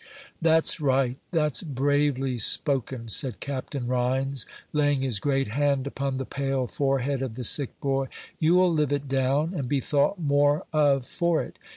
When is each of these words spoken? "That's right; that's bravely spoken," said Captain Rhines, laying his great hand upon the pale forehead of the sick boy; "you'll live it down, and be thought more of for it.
"That's 0.41 0.81
right; 0.81 1.17
that's 1.29 1.61
bravely 1.61 2.39
spoken," 2.39 3.07
said 3.07 3.39
Captain 3.39 3.85
Rhines, 3.85 4.47
laying 4.73 5.01
his 5.03 5.19
great 5.19 5.49
hand 5.49 5.85
upon 5.85 6.17
the 6.17 6.25
pale 6.25 6.65
forehead 6.65 7.21
of 7.21 7.35
the 7.35 7.43
sick 7.43 7.79
boy; 7.79 8.07
"you'll 8.39 8.73
live 8.73 8.91
it 8.91 9.07
down, 9.07 9.53
and 9.53 9.69
be 9.69 9.79
thought 9.79 10.17
more 10.17 10.65
of 10.73 11.05
for 11.05 11.43
it. 11.43 11.59